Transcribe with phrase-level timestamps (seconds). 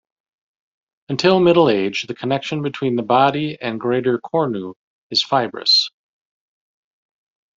[1.09, 4.73] Until middle age the connection between the body and greater cornu
[5.11, 5.91] is fibrous.